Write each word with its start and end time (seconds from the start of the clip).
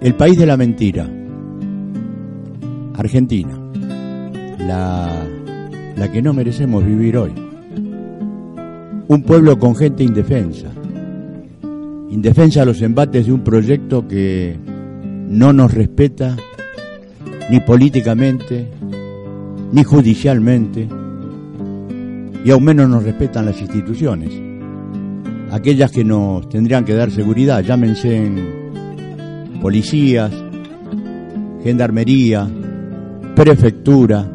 El 0.00 0.14
país 0.14 0.38
de 0.38 0.46
la 0.46 0.56
mentira. 0.56 1.06
Argentina. 2.94 3.58
La, 4.58 5.08
la 5.96 6.10
que 6.10 6.22
no 6.22 6.32
merecemos 6.32 6.84
vivir 6.84 7.18
hoy. 7.18 7.32
Un 9.08 9.22
pueblo 9.22 9.58
con 9.58 9.76
gente 9.76 10.02
indefensa. 10.02 10.68
Indefensa 12.08 12.62
a 12.62 12.64
los 12.64 12.80
embates 12.80 13.26
de 13.26 13.32
un 13.32 13.44
proyecto 13.44 14.08
que 14.08 14.58
no 15.28 15.52
nos 15.52 15.74
respeta 15.74 16.36
ni 17.50 17.60
políticamente, 17.60 18.68
ni 19.72 19.82
judicialmente, 19.82 20.88
y 22.44 22.50
aún 22.50 22.64
menos 22.64 22.88
nos 22.88 23.02
respetan 23.02 23.46
las 23.46 23.60
instituciones, 23.60 24.30
aquellas 25.50 25.90
que 25.90 26.04
nos 26.04 26.48
tendrían 26.48 26.84
que 26.84 26.94
dar 26.94 27.10
seguridad, 27.10 27.62
llámense 27.62 28.16
en 28.16 29.58
policías, 29.60 30.32
gendarmería, 31.62 32.48
prefectura, 33.34 34.30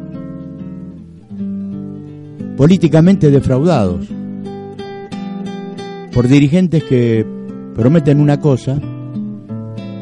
políticamente 2.56 3.30
defraudados 3.30 4.08
por 6.12 6.28
dirigentes 6.28 6.84
que 6.84 7.26
prometen 7.74 8.20
una 8.20 8.40
cosa 8.40 8.78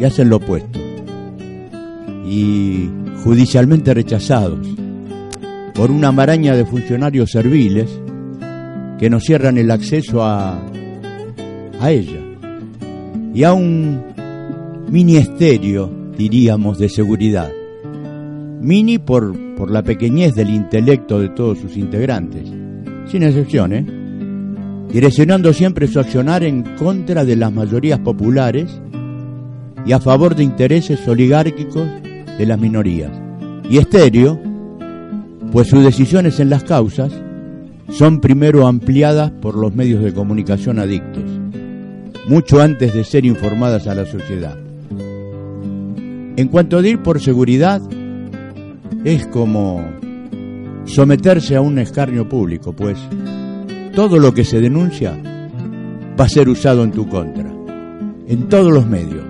y 0.01 0.05
hacen 0.05 0.29
lo 0.29 0.37
opuesto, 0.37 0.79
y 2.27 2.89
judicialmente 3.23 3.93
rechazados 3.93 4.67
por 5.75 5.91
una 5.91 6.13
maraña 6.13 6.55
de 6.55 6.65
funcionarios 6.65 7.31
serviles 7.31 7.91
que 8.99 9.11
nos 9.11 9.25
cierran 9.25 9.59
el 9.59 9.71
acceso 9.71 10.23
a, 10.23 10.59
a 11.81 11.91
ella. 11.91 12.21
Y 13.35 13.43
a 13.43 13.53
un 13.53 14.01
ministerio, 14.89 15.91
diríamos, 16.17 16.79
de 16.79 16.89
seguridad. 16.89 17.51
Mini 18.61 18.99
por, 18.99 19.37
por 19.57 19.71
la 19.71 19.83
pequeñez 19.83 20.35
del 20.35 20.51
intelecto 20.51 21.19
de 21.19 21.31
todos 21.31 21.59
sus 21.59 21.77
integrantes, 21.77 22.49
sin 23.07 23.25
excepciones, 23.25 23.85
direccionando 24.89 25.53
siempre 25.53 25.89
su 25.89 25.99
accionar 25.99 26.45
en 26.45 26.63
contra 26.77 27.25
de 27.25 27.37
las 27.37 27.53
mayorías 27.53 27.99
populares 27.99 28.81
y 29.85 29.93
a 29.93 29.99
favor 29.99 30.37
de 30.37 30.45
intereses 30.45 31.07
oligárquicos 31.09 31.89
de 32.39 32.47
las 32.47 32.59
minorías. 32.59 33.11
Y 33.69 33.79
estéreo, 33.79 34.41
pues 35.53 35.69
sus 35.69 35.83
decisiones 35.85 36.41
en 36.41 36.51
las 36.51 36.65
causas 36.65 37.13
son 37.91 38.21
primero 38.21 38.67
ampliadas 38.67 39.31
por 39.31 39.57
los 39.57 39.75
medios 39.75 40.03
de 40.03 40.13
comunicación 40.13 40.79
adictos, 40.79 41.25
mucho 42.27 42.61
antes 42.61 42.95
de 42.95 43.05
ser 43.05 43.25
informadas 43.25 43.87
a 43.87 43.95
la 43.95 44.07
sociedad. 44.07 44.59
En 46.37 46.49
cuanto 46.49 46.79
a 46.79 46.87
ir 46.87 47.01
por 47.03 47.21
seguridad, 47.21 47.81
es 49.05 49.27
como 49.27 49.85
someterse 50.87 51.57
a 51.57 51.61
un 51.61 51.79
escarnio 51.79 52.29
público, 52.29 52.73
pues 52.73 52.99
todo 53.95 54.19
lo 54.19 54.35
que 54.35 54.45
se 54.45 54.61
denuncia 54.61 55.17
va 56.19 56.25
a 56.25 56.29
ser 56.29 56.49
usado 56.49 56.83
en 56.83 56.91
tu 56.91 57.09
contra, 57.09 57.53
en 58.27 58.49
todos 58.49 58.73
los 58.73 58.87
medios. 58.87 59.25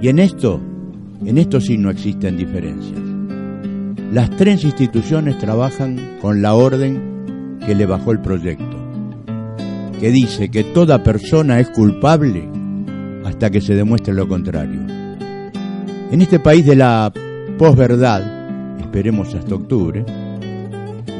Y 0.00 0.08
en 0.08 0.18
esto, 0.18 0.60
en 1.24 1.38
esto 1.38 1.60
sí 1.60 1.78
no 1.78 1.90
existen 1.90 2.36
diferencias. 2.36 3.00
Las 4.12 4.30
tres 4.30 4.64
instituciones 4.64 5.38
trabajan 5.38 6.18
con 6.20 6.42
la 6.42 6.54
orden 6.54 7.58
que 7.64 7.74
le 7.74 7.86
bajó 7.86 8.12
el 8.12 8.20
proyecto, 8.20 8.76
que 9.98 10.10
dice 10.10 10.50
que 10.50 10.64
toda 10.64 11.02
persona 11.02 11.58
es 11.58 11.70
culpable 11.70 12.48
hasta 13.24 13.50
que 13.50 13.60
se 13.60 13.74
demuestre 13.74 14.14
lo 14.14 14.28
contrario. 14.28 14.80
En 16.10 16.22
este 16.22 16.38
país 16.38 16.64
de 16.64 16.76
la 16.76 17.12
posverdad, 17.58 18.80
esperemos 18.80 19.34
hasta 19.34 19.56
octubre, 19.56 20.04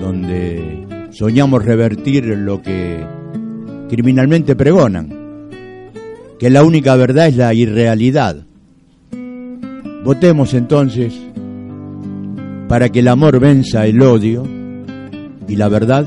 donde 0.00 1.08
soñamos 1.10 1.64
revertir 1.64 2.24
lo 2.26 2.62
que 2.62 3.04
criminalmente 3.88 4.54
pregonan, 4.54 5.12
que 6.38 6.50
la 6.50 6.62
única 6.62 6.94
verdad 6.94 7.28
es 7.28 7.36
la 7.36 7.52
irrealidad. 7.52 8.46
Votemos 10.06 10.54
entonces 10.54 11.12
para 12.68 12.90
que 12.90 13.00
el 13.00 13.08
amor 13.08 13.40
venza 13.40 13.86
el 13.86 14.00
odio 14.00 14.44
y 15.48 15.56
la 15.56 15.68
verdad 15.68 16.06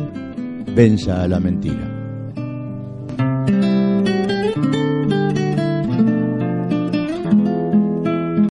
venza 0.74 1.22
a 1.22 1.28
la 1.28 1.42
mentira. 1.42 1.99